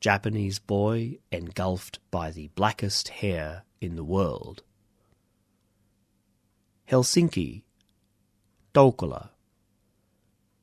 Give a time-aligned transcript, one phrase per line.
[0.00, 4.62] Japanese boy engulfed by the blackest hair in the world.
[6.90, 7.64] Helsinki,
[8.72, 9.28] Toukola.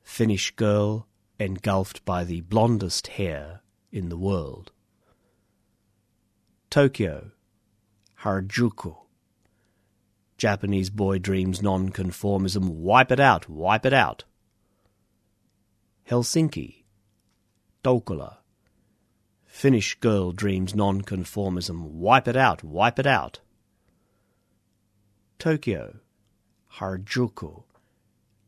[0.02, 1.08] Finnish girl
[1.40, 4.72] engulfed by the blondest hair in the world.
[6.72, 7.30] Tokyo,
[8.22, 8.96] Harajuku.
[10.40, 12.70] Japanese boy dreams nonconformism.
[12.70, 14.24] Wipe it out, wipe it out.
[16.10, 16.86] Helsinki,
[17.84, 18.38] Toukola.
[19.58, 21.82] Finnish girl dreams nonconformism.
[21.82, 23.40] Wipe it out, wipe it out.
[25.40, 25.96] Tokyo,
[26.74, 27.64] Harajuku.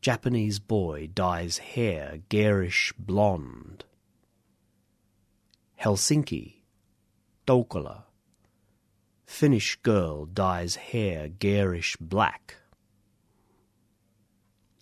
[0.00, 3.84] Japanese boy dyes hair garish blonde.
[5.82, 6.60] Helsinki,
[7.44, 8.04] Toukola.
[9.26, 12.54] Finnish girl dyes hair garish black.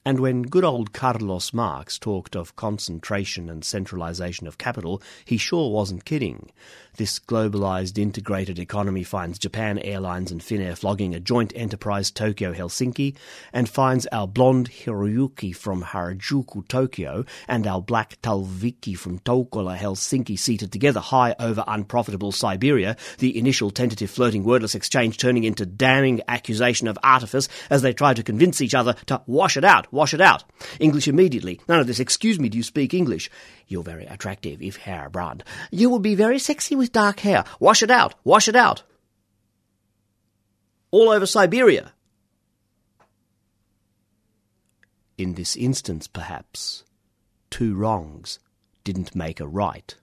[0.09, 5.71] And when good old Carlos Marx talked of concentration and centralization of capital, he sure
[5.71, 6.51] wasn't kidding.
[6.97, 13.17] This globalized integrated economy finds Japan Airlines and Finnair flogging a joint enterprise Tokyo Helsinki,
[13.53, 20.37] and finds our blonde Hiroyuki from Harajuku, Tokyo, and our black Talviki from Toukola, Helsinki
[20.37, 26.23] seated together high over unprofitable Siberia, the initial tentative flirting wordless exchange turning into damning
[26.27, 30.15] accusation of artifice as they try to convince each other to wash it out, wash
[30.15, 30.45] it out.
[30.79, 31.61] English immediately.
[31.69, 33.29] None of this, excuse me, do you speak English?
[33.67, 35.43] You're very attractive if hair brown.
[35.73, 37.45] You will be very sexy with dark hair.
[37.59, 38.85] Wash it out, wash it out.
[40.93, 41.93] All over Siberia.
[45.19, 46.85] In this instance, perhaps,
[47.51, 48.39] two wrongs
[48.85, 49.97] didn't make a right.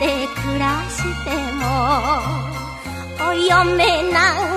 [0.00, 1.64] れて暮らしても
[3.28, 4.55] お嫁なん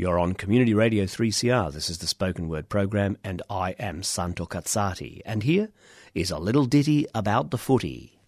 [0.00, 1.74] You're on Community Radio 3CR.
[1.74, 5.20] This is the spoken word program, and I am Santo Cazzati.
[5.26, 5.68] And here
[6.14, 8.18] is a little ditty about the footy.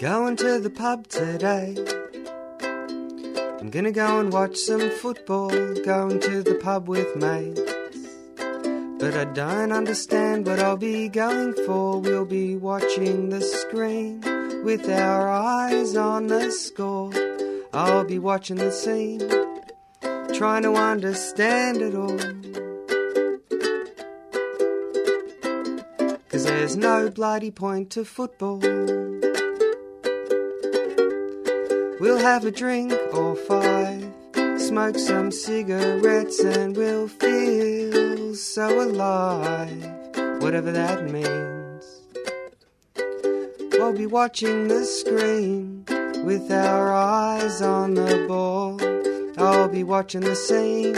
[0.00, 1.76] Going to the pub today.
[3.60, 5.50] I'm gonna go and watch some football.
[5.50, 7.73] Going to the pub with mates.
[9.04, 12.00] But I don't understand what I'll be going for.
[12.00, 14.22] We'll be watching the screen
[14.64, 17.12] with our eyes on the score.
[17.74, 19.20] I'll be watching the scene,
[20.32, 22.16] trying to understand it all.
[26.30, 28.56] Cause there's no bloody point to football.
[32.00, 34.10] We'll have a drink or five,
[34.58, 37.73] smoke some cigarettes, and we'll feel
[38.54, 39.84] so alive,
[40.40, 42.02] whatever that means.
[43.72, 45.84] We'll be watching the screen
[46.24, 48.78] with our eyes on the ball.
[49.44, 50.94] I'll be watching the scene,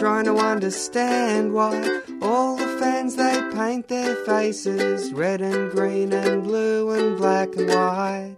[0.00, 6.42] trying to understand why all the fans they paint their faces red and green and
[6.42, 8.36] blue and black and white.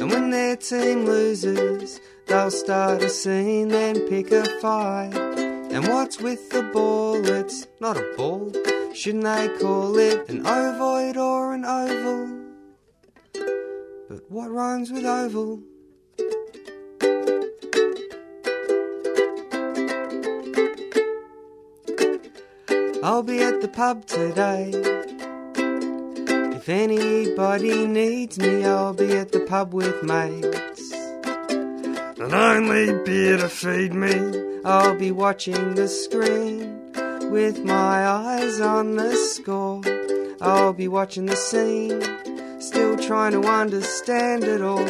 [0.00, 5.25] And when their team loses, They'll start a scene, then pick a fight.
[5.76, 7.22] And what's with the ball?
[7.28, 8.50] It's not a ball.
[8.94, 12.46] Shouldn't they call it an ovoid or an oval?
[14.08, 15.60] But what rhymes with oval?
[23.04, 24.70] I'll be at the pub today.
[26.56, 30.90] If anybody needs me, I'll be at the pub with mates.
[32.18, 36.90] Not only beer to feed me, I'll be watching the screen
[37.30, 39.80] with my eyes on the score.
[40.40, 42.02] I'll be watching the scene,
[42.60, 44.84] still trying to understand it all.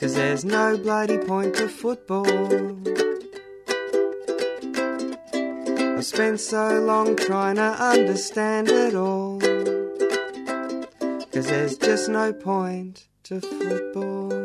[0.00, 2.26] Cause there's no bloody point to football.
[5.96, 9.38] I've spent so long trying to understand it all.
[11.30, 14.39] Cause there's just no point to football.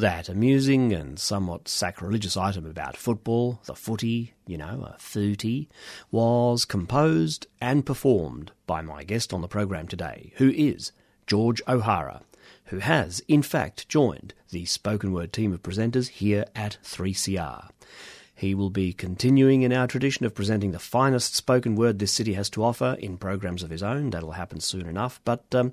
[0.00, 5.68] That amusing and somewhat sacrilegious item about football, the footy, you know, a footy,
[6.10, 10.92] was composed and performed by my guest on the program today, who is
[11.26, 12.22] George O'Hara,
[12.68, 17.68] who has, in fact, joined the spoken word team of presenters here at 3CR.
[18.40, 22.32] He will be continuing in our tradition of presenting the finest spoken word this city
[22.32, 24.08] has to offer in programs of his own.
[24.08, 25.20] That'll happen soon enough.
[25.26, 25.72] But um,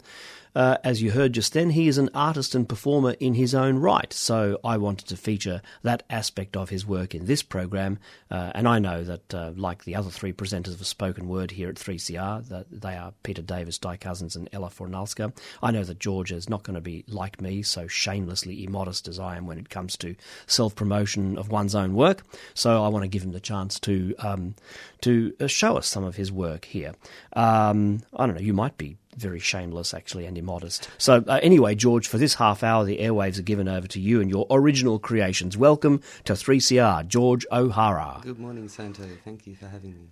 [0.57, 3.77] uh, as you heard just then, he is an artist and performer in his own
[3.77, 4.12] right.
[4.12, 8.00] So I wanted to feature that aspect of his work in this program.
[8.31, 11.69] Uh, and I know that, uh, like the other three presenters of spoken word here
[11.69, 15.31] at 3CR, that they are Peter Davis, Di Cousins, and Ella Fornalska.
[15.62, 19.19] I know that George is not going to be like me, so shamelessly immodest as
[19.19, 20.15] I am when it comes to
[20.48, 22.24] self promotion of one's own work.
[22.56, 24.56] So I want to give him the chance to um,
[25.01, 26.95] to uh, show us some of his work here.
[27.33, 28.42] Um, I don't know.
[28.42, 30.87] You might be very shameless, actually, and immodest.
[30.97, 34.21] So, uh, anyway, George, for this half hour, the airwaves are given over to you
[34.21, 35.57] and your original creations.
[35.57, 38.19] Welcome to 3CR, George O'Hara.
[38.21, 39.03] Good morning, Santo.
[39.25, 40.09] Thank you for having me.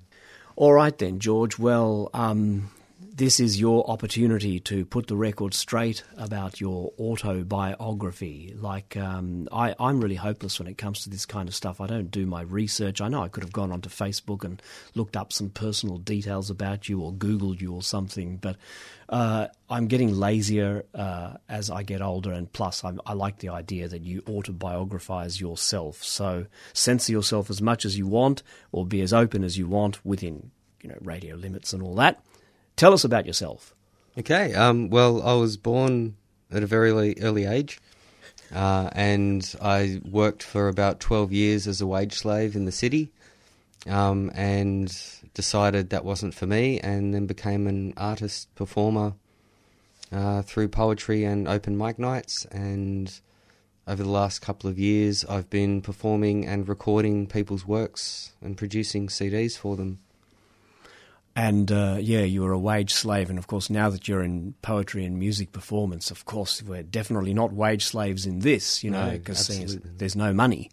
[0.56, 1.60] All right, then, George.
[1.60, 2.72] Well, um,
[3.14, 8.54] this is your opportunity to put the record straight about your autobiography.
[8.58, 11.82] Like, um, I, I'm really hopeless when it comes to this kind of stuff.
[11.82, 13.02] I don't do my research.
[13.02, 14.62] I know I could have gone onto Facebook and
[14.94, 18.58] looked up some personal details about you or Googled you or something, but
[19.08, 23.50] uh, I'm getting lazier uh, as I get older, and plus, I'm, i like the
[23.50, 26.04] idea that you autobiographize yourself.
[26.04, 28.42] So, censor yourself as much as you want,
[28.72, 32.24] or be as open as you want within, you know, radio limits and all that.
[32.76, 33.74] Tell us about yourself.
[34.18, 34.54] Okay.
[34.54, 36.16] Um, well, I was born
[36.52, 36.92] at a very
[37.22, 37.80] early, age,
[38.54, 43.12] uh, and I worked for about 12 years as a wage slave in the city,
[43.88, 44.96] um, and
[45.34, 49.14] decided that wasn't for me, and then became an artist performer
[50.12, 52.46] uh, through poetry and open mic nights.
[52.52, 53.12] And
[53.88, 59.08] over the last couple of years, I've been performing and recording people's works and producing
[59.08, 60.00] CDs for them.
[61.38, 64.54] And uh, yeah, you were a wage slave, and of course, now that you're in
[64.62, 69.12] poetry and music performance, of course, we're definitely not wage slaves in this, you know,
[69.12, 70.72] because no, there's no money.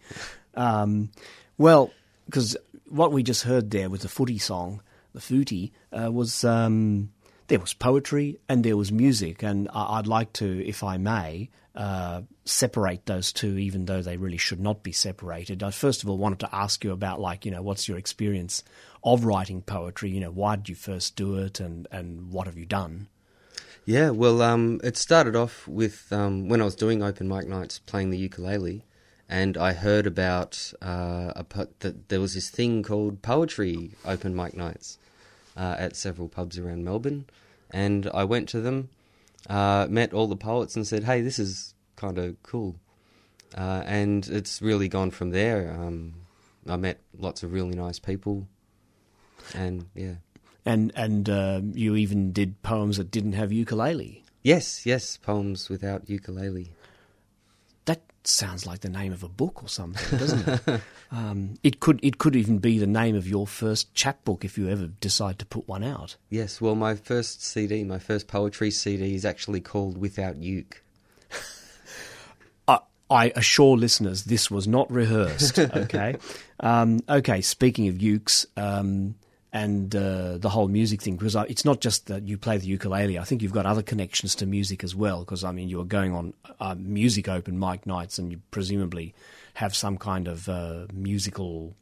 [0.54, 1.10] Um,
[1.58, 1.90] well,
[2.26, 2.56] because
[2.88, 4.82] what we just heard there with the footy song,
[5.14, 7.10] the footy, uh, was um,
[7.48, 12.22] there was poetry and there was music, and I'd like to, if I may, uh,
[12.44, 15.62] separate those two, even though they really should not be separated.
[15.62, 18.62] I first of all wanted to ask you about, like, you know, what's your experience
[19.04, 20.10] of writing poetry?
[20.10, 23.08] You know, why did you first do it, and and what have you done?
[23.84, 27.80] Yeah, well, um, it started off with um, when I was doing open mic nights,
[27.80, 28.84] playing the ukulele,
[29.28, 31.44] and I heard about uh, a,
[31.80, 34.98] that there was this thing called poetry open mic nights
[35.56, 37.24] uh, at several pubs around Melbourne,
[37.72, 38.90] and I went to them,
[39.50, 42.76] uh, met all the poets, and said, "Hey, this is kind of cool,"
[43.56, 45.72] uh, and it's really gone from there.
[45.72, 46.14] Um,
[46.68, 48.46] I met lots of really nice people,
[49.54, 50.14] and yeah.
[50.64, 54.24] And and uh, you even did poems that didn't have ukulele.
[54.42, 56.70] Yes, yes, poems without ukulele.
[57.84, 60.80] That sounds like the name of a book or something, doesn't it?
[61.10, 64.68] um, it could it could even be the name of your first chapbook if you
[64.68, 66.16] ever decide to put one out.
[66.30, 70.82] Yes, well, my first CD, my first poetry CD, is actually called Without Uke.
[73.12, 75.58] I assure listeners this was not rehearsed.
[75.58, 76.16] Okay,
[76.60, 77.42] um, okay.
[77.42, 79.16] Speaking of ukes, um,
[79.52, 83.18] and uh, the whole music thing because it's not just that you play the ukulele.
[83.18, 85.84] I think you've got other connections to music as well because I mean you are
[85.84, 89.14] going on uh, music open mic nights and you presumably
[89.54, 91.74] have some kind of uh, musical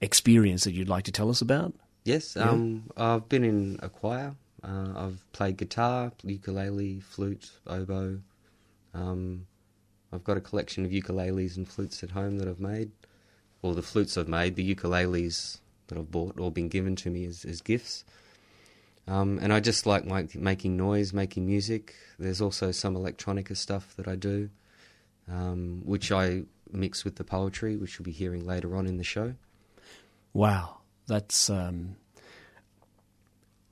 [0.00, 1.74] experience that you'd like to tell us about.
[2.04, 2.48] Yes, yeah.
[2.48, 8.20] um, I've been in a choir Uh, I've played guitar, ukulele, flute, oboe.
[8.94, 9.46] Um,
[10.12, 12.90] I've got a collection of ukuleles and flutes at home that I've made.
[13.62, 17.26] Or the flutes I've made, the ukuleles that I've bought or been given to me
[17.26, 18.04] as, as gifts.
[19.06, 21.94] Um, and I just like, like making noise, making music.
[22.18, 24.50] There's also some electronica stuff that I do,
[25.28, 29.04] um, which I mix with the poetry, which you'll be hearing later on in the
[29.04, 29.34] show.
[30.32, 31.50] Wow, that's.
[31.50, 31.96] Um,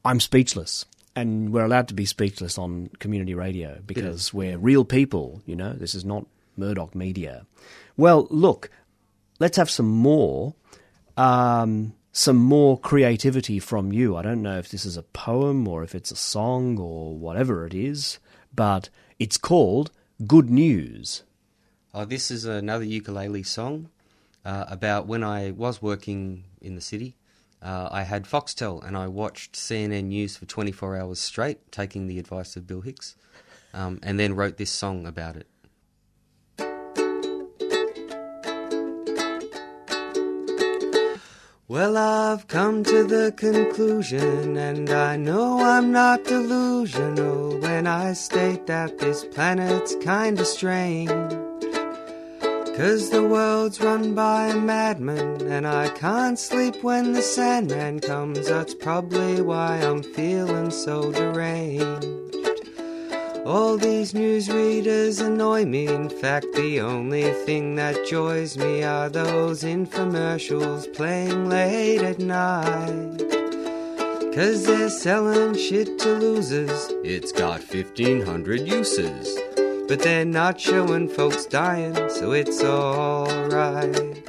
[0.04, 0.84] I'm speechless.
[1.14, 5.72] And we're allowed to be speechless on community radio because we're real people, you know.
[5.72, 7.44] This is not Murdoch media.
[7.96, 8.70] Well, look,
[9.40, 10.54] let's have some more.
[11.16, 14.16] Um, some more creativity from you.
[14.16, 17.66] I don't know if this is a poem or if it's a song or whatever
[17.66, 18.18] it is,
[18.54, 18.88] but
[19.18, 19.90] it's called
[20.26, 21.22] Good News.
[21.94, 23.90] Oh, this is another ukulele song
[24.44, 27.16] uh, about when I was working in the city.
[27.60, 32.18] Uh, I had Foxtel and I watched CNN News for 24 hours straight, taking the
[32.18, 33.16] advice of Bill Hicks,
[33.74, 35.46] um, and then wrote this song about it.
[41.70, 48.66] Well, I've come to the conclusion, and I know I'm not delusional when I state
[48.68, 51.10] that this planet's kinda strange.
[52.74, 58.48] Cause the world's run by a madman, and I can't sleep when the Sandman comes.
[58.48, 62.27] That's probably why I'm feeling so deranged.
[63.48, 65.86] All these newsreaders annoy me.
[65.86, 73.16] In fact, the only thing that joys me are those infomercials playing late at night.
[74.34, 76.92] Cause they're selling shit to losers.
[77.02, 79.38] It's got 1500 uses.
[79.88, 84.26] But they're not showing folks dying, so it's alright.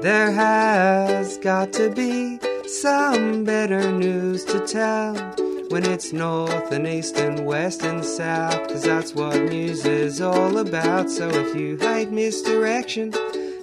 [0.00, 5.43] There has got to be some better news to tell
[5.74, 10.58] when it's north and east and west and south, cause that's what news is all
[10.58, 11.10] about.
[11.10, 13.12] So if you hate misdirection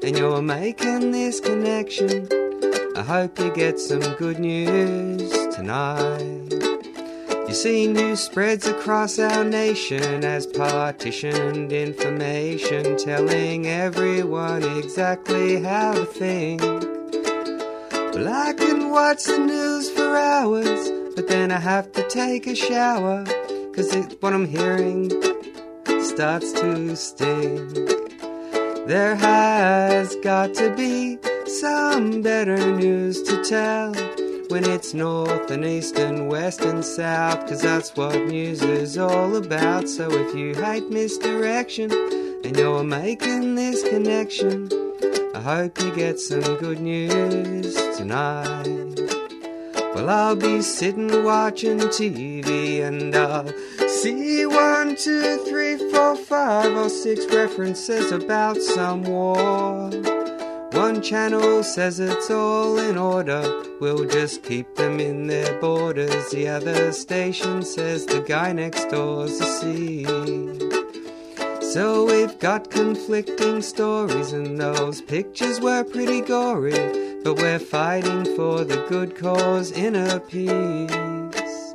[0.04, 2.28] and you're making this connection,
[2.98, 6.52] I hope you get some good news tonight.
[7.48, 16.06] You see, news spreads across our nation as partitioned information, telling everyone exactly how to
[16.06, 16.62] think.
[16.62, 22.56] Well, I can watch the news for hours but then I have to take a
[22.56, 23.24] shower,
[23.76, 25.12] cause what I'm hearing
[26.02, 27.72] starts to sting.
[28.88, 33.94] There has got to be some better news to tell
[34.50, 39.36] when it's north and east and west and south, cause that's what news is all
[39.36, 39.88] about.
[39.90, 41.92] So if you hate misdirection
[42.44, 44.72] and you're making this connection,
[45.36, 49.21] I hope you get some good news tonight.
[49.94, 53.48] Well, I'll be sitting watching TV and I'll
[53.90, 59.90] see one, two, three, four, five or six references about some war.
[60.72, 63.44] One channel says it's all in order,
[63.82, 66.32] we'll just keep them in their borders.
[66.32, 70.06] The other station says the guy next door's a sea.
[71.74, 77.11] So we've got conflicting stories, and those pictures were pretty gory.
[77.24, 81.74] But we're fighting for the good cause inner peace.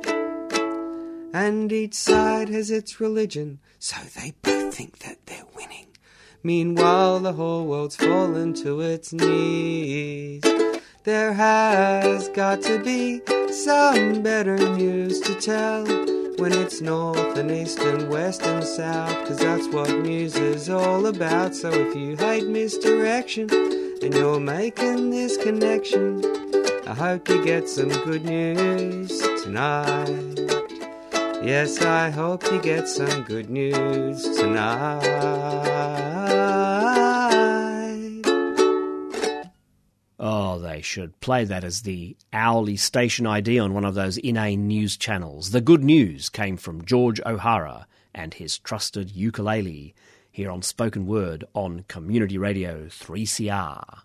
[1.33, 5.87] And each side has its religion, so they both think that they're winning.
[6.43, 10.43] Meanwhile, the whole world's fallen to its knees.
[11.05, 15.85] There has got to be some better news to tell
[16.37, 21.05] when it's north and east and west and south, cause that's what news is all
[21.05, 21.55] about.
[21.55, 23.47] So if you hate misdirection,
[24.01, 26.23] and you're making this connection.
[26.87, 30.39] I hope you get some good news tonight.
[31.43, 35.03] Yes, I hope you get some good news tonight.
[40.19, 44.67] Oh, they should play that as the hourly station ID on one of those inane
[44.67, 45.51] news channels.
[45.51, 49.93] The good news came from George O'Hara and his trusted ukulele
[50.37, 54.01] here on Spoken Word on Community Radio 3CR.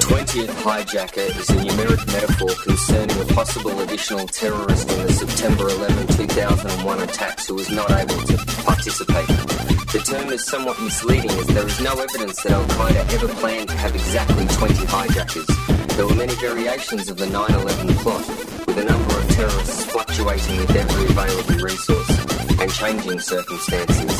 [0.00, 6.08] Twentieth hijacker is a numeric metaphor concerning a possible additional terrorist in the September 11,
[6.08, 9.63] 2001 attacks who was not able to participate.
[9.94, 13.68] The term is somewhat misleading as there is no evidence that Al Qaeda ever planned
[13.68, 15.46] to have exactly 20 hijackers.
[15.94, 18.26] There were many variations of the 9 11 plot,
[18.66, 22.10] with a number of terrorists fluctuating with every available resource
[22.58, 24.10] and changing circumstances.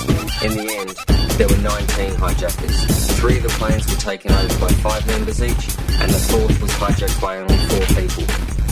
[0.47, 0.95] In the end,
[1.43, 2.79] there were 19 hijackers.
[3.19, 6.71] Three of the planes were taken over by five members each, and the fourth was
[6.79, 8.23] hijacked by only four people.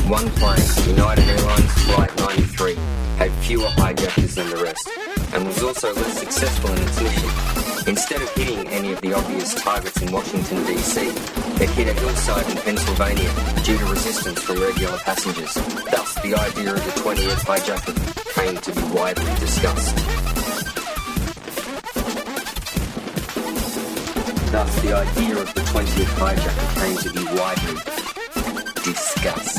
[0.06, 2.78] One plane, United Airlines Flight 93,
[3.18, 4.88] had fewer hijackers than the rest,
[5.32, 7.62] and was also less successful in its mission.
[7.88, 12.48] Instead of hitting any of the obvious targets in Washington, D.C., it hit a hillside
[12.50, 13.30] in Pennsylvania
[13.64, 15.54] due to resistance from regular passengers.
[15.54, 17.96] Thus, the idea of the 20th hijacker
[18.34, 19.96] came to be widely discussed.
[24.52, 27.74] Thus, the idea of the 20th hijacker came to be widely
[28.84, 29.58] discussed.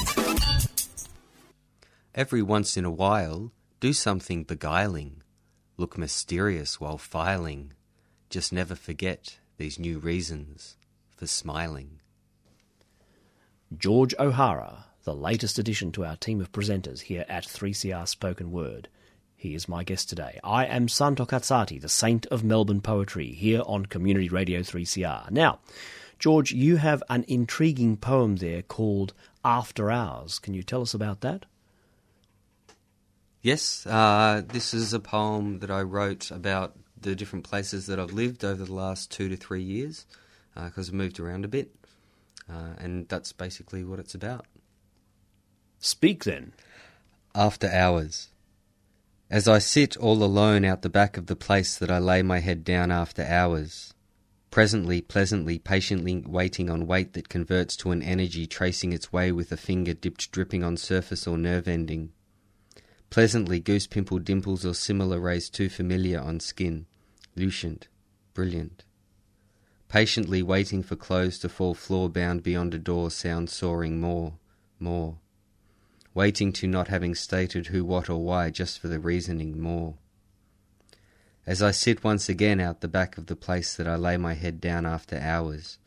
[2.13, 5.22] Every once in a while, do something beguiling.
[5.75, 7.73] Look mysterious while filing.
[8.29, 10.77] Just never forget these new reasons
[11.15, 11.99] for smiling.
[13.75, 18.87] George O'Hara, the latest addition to our team of presenters here at 3CR Spoken Word.
[19.35, 20.39] He is my guest today.
[20.43, 25.31] I am Santo Cazzati, the saint of Melbourne poetry, here on Community Radio 3CR.
[25.31, 25.59] Now,
[26.19, 29.13] George, you have an intriguing poem there called
[29.43, 30.39] After Hours.
[30.39, 31.45] Can you tell us about that?
[33.43, 38.13] Yes, uh, this is a poem that I wrote about the different places that I've
[38.13, 40.05] lived over the last two to three years
[40.55, 41.75] because uh, I've moved around a bit.
[42.49, 44.45] Uh, and that's basically what it's about.
[45.77, 46.53] Speak then.
[47.35, 48.29] After hours.
[49.29, 52.39] As I sit all alone out the back of the place that I lay my
[52.39, 53.93] head down after hours,
[54.51, 59.51] presently, pleasantly, patiently waiting on weight that converts to an energy tracing its way with
[59.51, 62.13] a finger dipped dripping on surface or nerve ending.
[63.13, 66.87] Pleasantly, goose pimple dimples or similar rays too familiar on skin
[67.35, 67.87] lucent,
[68.33, 68.85] brilliant.
[69.87, 74.33] Patiently waiting for clothes to fall floor bound beyond a door, sound soaring more,
[74.79, 75.19] more.
[76.15, 79.93] Waiting to not having stated who, what, or why, just for the reasoning more.
[81.45, 84.33] As I sit once again out the back of the place that I lay my
[84.33, 85.77] head down after hours,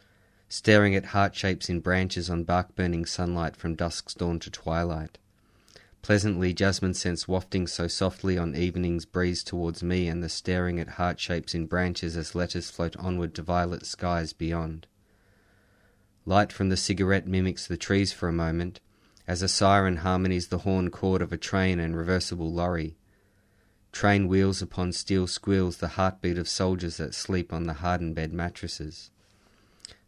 [0.48, 5.18] staring at heart shapes in branches on bark burning sunlight from dusk's dawn to twilight,
[6.06, 10.90] pleasantly jasmine scents wafting so softly on evening's breeze towards me and the staring at
[10.90, 14.86] heart shapes in branches as letters float onward to violet skies beyond.
[16.24, 18.78] Light from the cigarette mimics the trees for a moment,
[19.26, 22.94] as a siren harmonies the horn chord of a train and reversible lorry.
[23.90, 28.32] Train wheels upon steel squeals the heartbeat of soldiers that sleep on the hardened bed
[28.32, 29.10] mattresses.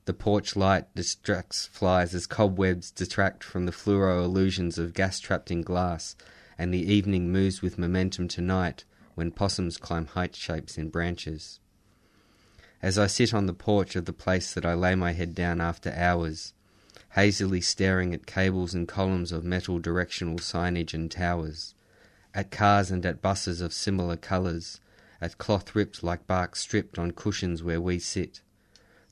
[0.09, 5.51] The porch light distracts flies as cobwebs detract from the fluoro illusions of gas trapped
[5.51, 6.17] in glass,
[6.57, 8.85] and the evening moves with momentum to night
[9.17, 11.61] when possums climb height shapes in branches.
[12.81, 15.61] As I sit on the porch of the place that I lay my head down
[15.61, 16.55] after hours,
[17.11, 21.75] hazily staring at cables and columns of metal directional signage and towers,
[22.33, 24.81] at cars and at buses of similar colours,
[25.21, 28.41] at cloth ripped like bark stripped on cushions where we sit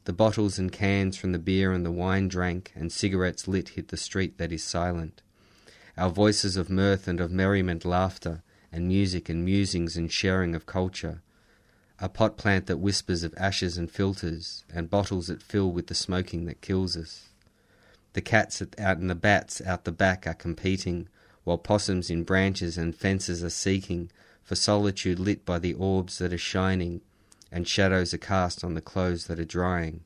[0.07, 3.89] the bottles and cans from the beer and the wine drank, and cigarettes lit hit
[3.89, 5.21] the street that is silent.
[5.99, 10.65] Our voices of mirth and of merriment, laughter, and music and musings and sharing of
[10.65, 11.23] culture.
[11.99, 15.95] A pot plant that whispers of ashes and filters, and bottles that fill with the
[15.95, 17.31] smoking that kills us.
[18.13, 21.09] The cats out and the bats out the back are competing,
[21.43, 24.13] while possums in branches and fences are seeking
[24.45, 27.01] for solitude lit by the orbs that are shining
[27.57, 30.05] and shadows are cast on the clothes that are drying.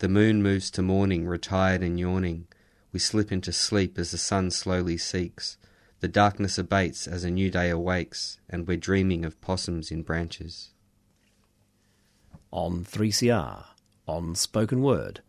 [0.00, 2.46] The moon moves to morning, retired and yawning.
[2.92, 5.56] We slip into sleep as the sun slowly seeks.
[6.00, 10.72] The darkness abates as a new day awakes, and we're dreaming of possums in branches.
[12.50, 13.64] On 3CR,
[14.06, 15.22] on Spoken Word,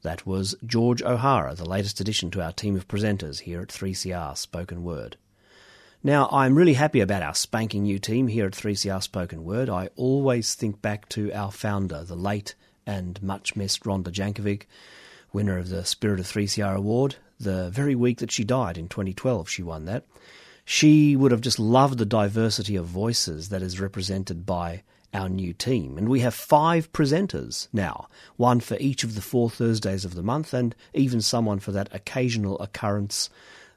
[0.00, 4.34] that was George O'Hara, the latest addition to our team of presenters here at 3CR
[4.34, 5.18] Spoken Word.
[6.02, 9.68] Now, I'm really happy about our spanking new team here at 3CR Spoken Word.
[9.68, 12.54] I always think back to our founder, the late
[12.86, 14.62] and much missed Rhonda Jankovic,
[15.32, 17.16] winner of the Spirit of 3CR Award.
[17.40, 20.04] The very week that she died in 2012, she won that.
[20.64, 24.82] She would have just loved the diversity of voices that is represented by
[25.12, 25.96] our new team.
[25.98, 30.22] And we have five presenters now, one for each of the four Thursdays of the
[30.22, 33.30] month, and even someone for that occasional occurrence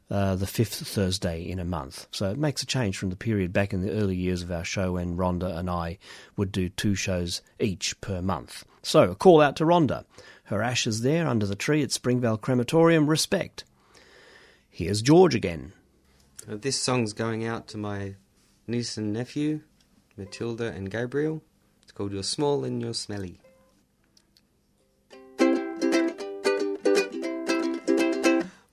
[0.09, 2.07] uh, the fifth Thursday in a month.
[2.11, 4.63] So it makes a change from the period back in the early years of our
[4.63, 5.97] show when Rhonda and I
[6.35, 8.65] would do two shows each per month.
[8.81, 10.05] So a call out to Rhonda.
[10.45, 13.07] Her ashes there under the tree at Springvale Crematorium.
[13.07, 13.65] Respect.
[14.69, 15.73] Here's George again.
[16.49, 18.15] Uh, this song's going out to my
[18.65, 19.61] niece and nephew,
[20.17, 21.43] Matilda and Gabriel.
[21.83, 23.41] It's called You're Small and You're Smelly.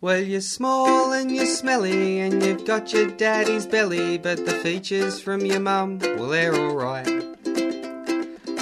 [0.07, 5.21] Well, you're small and you're smelly and you've got your daddy's belly, but the features
[5.21, 7.09] from your mum, well, they're alright.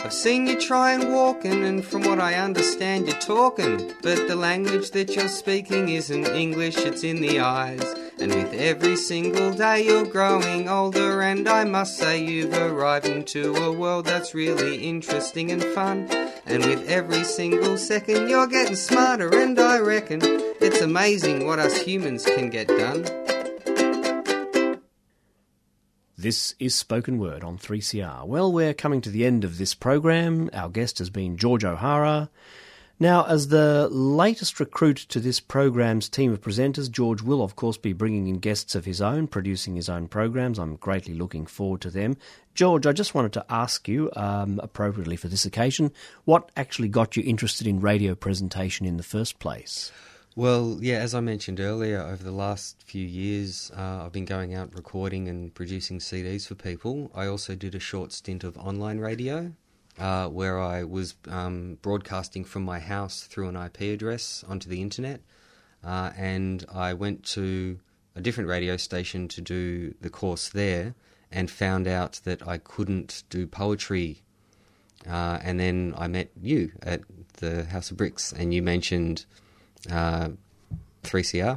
[0.03, 4.37] I've seen you try and walking, and from what I understand, you're talking, but the
[4.37, 8.04] language that you're speaking isn't English, it's in the eyes.
[8.25, 13.55] And with every single day you're growing older, and I must say you've arrived into
[13.57, 16.09] a world that's really interesting and fun.
[16.47, 21.77] And with every single second you're getting smarter, and I reckon it's amazing what us
[21.77, 23.03] humans can get done.
[26.17, 28.27] This is Spoken Word on 3CR.
[28.27, 30.49] Well, we're coming to the end of this program.
[30.55, 32.31] Our guest has been George O'Hara.
[33.01, 37.77] Now, as the latest recruit to this program's team of presenters, George will, of course,
[37.77, 40.61] be bringing in guests of his own, producing his own programs.
[40.61, 42.17] I'm greatly looking forward to them.
[42.55, 45.91] George, I just wanted to ask you, um, appropriately for this occasion,
[46.25, 49.91] what actually got you interested in radio presentation in the first place?
[50.37, 54.55] Well, yeah, as I mentioned earlier, over the last few years, uh, I've been going
[54.55, 57.11] out recording and producing CDs for people.
[57.13, 59.53] I also did a short stint of online radio
[59.99, 64.81] uh, where I was um, broadcasting from my house through an IP address onto the
[64.81, 65.21] internet.
[65.83, 67.79] Uh, and I went to
[68.17, 70.95] a different radio station to do the course there
[71.31, 74.23] and found out that I couldn't do poetry.
[75.09, 77.03] Uh, and then I met you at
[77.35, 79.27] the House of Bricks, and you mentioned
[79.89, 81.57] 3CR,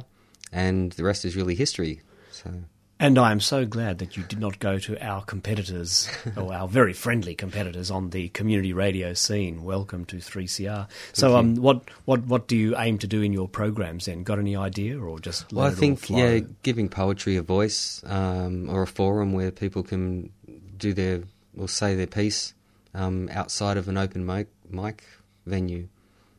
[0.52, 2.02] and the rest is really history.
[2.30, 2.52] So.
[3.00, 6.66] And I am so glad that you did not go to our competitors, or our
[6.66, 9.62] very friendly competitors on the community radio scene.
[9.62, 10.88] Welcome to 3CR.
[11.12, 14.24] So, um, what, what, what do you aim to do in your programs then?
[14.24, 15.66] Got any idea, or just well?
[15.66, 20.32] I think yeah, giving poetry a voice, um, or a forum where people can
[20.76, 21.22] do their
[21.56, 22.54] or say their piece
[22.94, 25.04] um, outside of an open mic, mic
[25.46, 25.88] venue.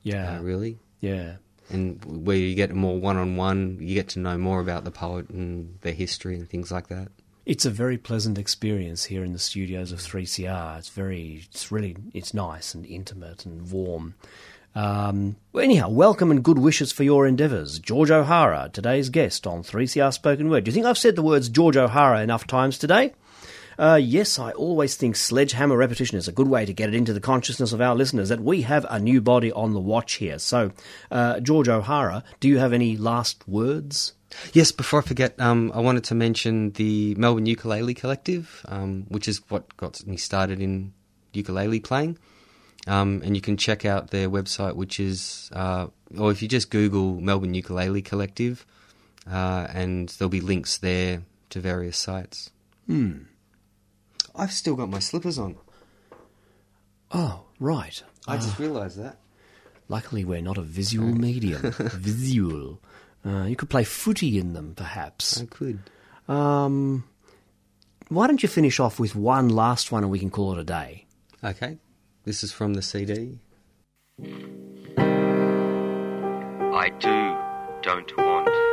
[0.03, 0.77] Yeah, uh, really.
[0.99, 1.35] Yeah,
[1.69, 4.91] and where you get more one on one, you get to know more about the
[4.91, 7.09] poet and their history and things like that.
[7.45, 10.77] It's a very pleasant experience here in the studios of 3CR.
[10.77, 14.13] It's very, it's really, it's nice and intimate and warm.
[14.75, 17.79] Um, anyhow, welcome and good wishes for your endeavours.
[17.79, 20.63] George O'Hara, today's guest on 3CR Spoken Word.
[20.63, 23.13] Do you think I've said the words George O'Hara enough times today?
[23.79, 27.13] Uh, yes, I always think sledgehammer repetition is a good way to get it into
[27.13, 30.37] the consciousness of our listeners that we have a new body on the watch here.
[30.37, 30.73] So,
[31.09, 34.13] uh, George O'Hara, do you have any last words?
[34.51, 39.29] Yes, before I forget, um, I wanted to mention the Melbourne Ukulele Collective, um, which
[39.29, 40.91] is what got me started in
[41.31, 42.17] ukulele playing.
[42.85, 45.87] Um, and you can check out their website, which is, uh,
[46.17, 48.65] or if you just Google Melbourne Ukulele Collective,
[49.25, 52.51] uh, and there'll be links there to various sites.
[52.85, 53.28] Hmm.
[54.39, 55.57] I've still got my slippers on.
[57.11, 58.01] Oh, right.
[58.27, 58.63] I just ah.
[58.63, 59.17] realised that.
[59.89, 61.61] Luckily, we're not a visual medium.
[61.77, 62.79] visual.
[63.25, 65.41] Uh, you could play footy in them, perhaps.
[65.41, 65.79] I could.
[66.29, 67.03] Um,
[68.07, 70.63] why don't you finish off with one last one and we can call it a
[70.63, 71.05] day?
[71.43, 71.77] Okay.
[72.23, 73.39] This is from the CD.
[76.71, 77.37] I do,
[77.81, 78.68] don't want.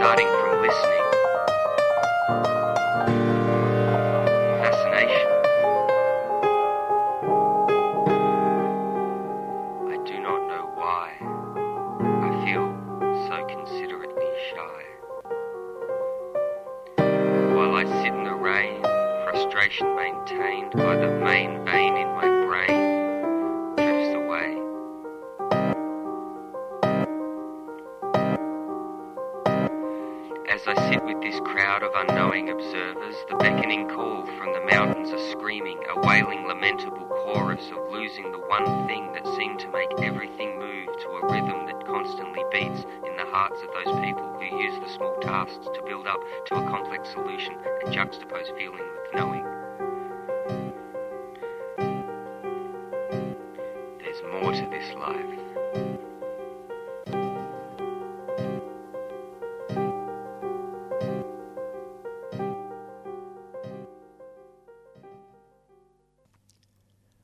[0.00, 0.99] Starting from listening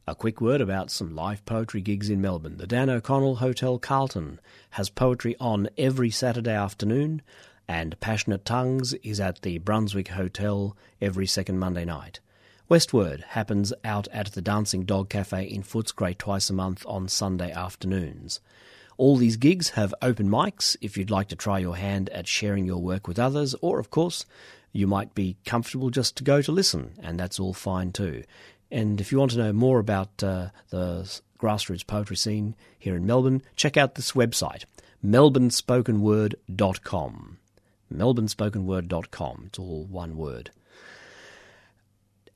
[0.08, 2.58] A quick word about some live poetry gigs in Melbourne.
[2.58, 4.38] The Dan O'Connell Hotel Carlton
[4.70, 7.22] has poetry on every Saturday afternoon,
[7.66, 12.20] and Passionate Tongues is at the Brunswick Hotel every second Monday night.
[12.68, 17.50] Westward happens out at the Dancing Dog Cafe in Footscray twice a month on Sunday
[17.50, 18.38] afternoons.
[18.98, 22.64] All these gigs have open mics if you'd like to try your hand at sharing
[22.64, 24.24] your work with others, or of course,
[24.72, 28.22] you might be comfortable just to go to listen, and that's all fine too.
[28.70, 33.04] And if you want to know more about uh, the grassroots poetry scene here in
[33.06, 34.64] Melbourne, check out this website,
[35.04, 37.38] melbournespokenword.com.
[37.94, 39.42] melbournespokenword.com.
[39.46, 40.50] It's all one word.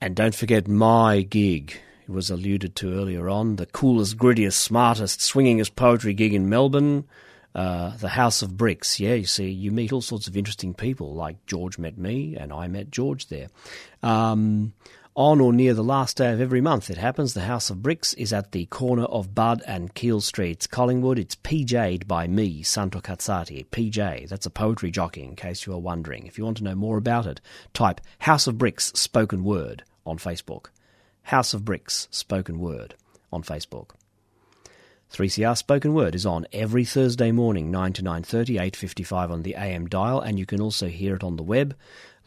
[0.01, 1.79] And don't forget my gig.
[2.05, 3.57] It was alluded to earlier on.
[3.57, 7.05] The coolest, grittiest, smartest, swingingest poetry gig in Melbourne.
[7.55, 9.01] Uh, the House of Bricks.
[9.01, 12.53] Yeah, you see, you meet all sorts of interesting people, like George met me, and
[12.53, 13.49] I met George there.
[14.05, 14.73] Um,
[15.15, 16.89] on or near the last day of every month.
[16.91, 17.35] It happens.
[17.35, 21.19] The House of Bricks is at the corner of Budd and Keele Streets, Collingwood.
[21.19, 23.67] It's PJ'd by me, Santo Cazzati.
[23.67, 26.27] PJ, that's a poetry jockey, in case you are wondering.
[26.27, 27.41] If you want to know more about it,
[27.75, 30.67] type House of Bricks Spoken Word on Facebook.
[31.25, 32.95] House of Bricks Spoken Word
[33.33, 33.91] on Facebook.
[35.13, 39.89] 3CR Spoken Word is on every Thursday morning, 9 to 9.30, 8.55 on the AM
[39.89, 41.75] dial, and you can also hear it on the web,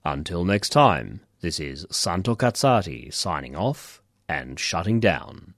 [0.04, 5.54] Until next time, this is Santo Cazzati signing off and shutting down.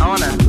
[0.00, 0.47] I wanna